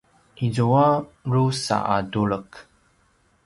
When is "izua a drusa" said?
0.45-1.77